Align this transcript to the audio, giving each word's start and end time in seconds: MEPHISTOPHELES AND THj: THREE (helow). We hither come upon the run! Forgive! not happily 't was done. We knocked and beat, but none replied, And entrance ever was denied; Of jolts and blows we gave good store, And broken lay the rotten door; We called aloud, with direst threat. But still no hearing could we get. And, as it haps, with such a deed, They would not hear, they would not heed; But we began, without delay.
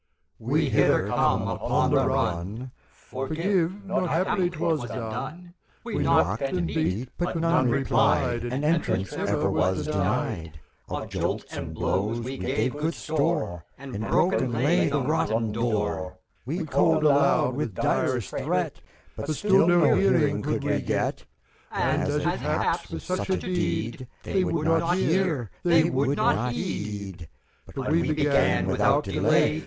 MEPHISTOPHELES 0.39 0.61
AND 0.61 0.61
THj: 0.61 0.61
THREE 0.63 0.69
(helow). 0.71 0.89
We 0.89 1.03
hither 1.03 1.07
come 1.15 1.47
upon 1.47 1.91
the 1.91 2.07
run! 2.07 2.71
Forgive! 2.91 3.85
not 3.85 4.09
happily 4.09 4.49
't 4.49 4.57
was 4.59 4.85
done. 4.85 5.53
We 5.83 5.97
knocked 5.99 6.41
and 6.41 6.65
beat, 6.65 7.09
but 7.19 7.35
none 7.39 7.69
replied, 7.69 8.43
And 8.45 8.65
entrance 8.65 9.13
ever 9.13 9.51
was 9.51 9.85
denied; 9.85 10.59
Of 10.89 11.07
jolts 11.09 11.55
and 11.55 11.75
blows 11.75 12.19
we 12.19 12.39
gave 12.39 12.75
good 12.75 12.95
store, 12.95 13.63
And 13.77 13.99
broken 14.01 14.51
lay 14.51 14.89
the 14.89 15.01
rotten 15.03 15.51
door; 15.51 16.17
We 16.47 16.65
called 16.65 17.03
aloud, 17.03 17.53
with 17.55 17.75
direst 17.75 18.31
threat. 18.43 18.81
But 19.15 19.29
still 19.29 19.67
no 19.67 19.93
hearing 19.93 20.41
could 20.41 20.63
we 20.63 20.81
get. 20.81 21.25
And, 21.71 22.01
as 22.01 22.15
it 22.15 22.23
haps, 22.39 22.89
with 22.89 23.03
such 23.03 23.29
a 23.29 23.37
deed, 23.37 24.07
They 24.23 24.43
would 24.43 24.65
not 24.65 24.97
hear, 24.97 25.51
they 25.63 25.91
would 25.91 26.17
not 26.17 26.53
heed; 26.53 27.29
But 27.75 27.91
we 27.91 28.01
began, 28.11 28.65
without 28.65 29.03
delay. 29.03 29.59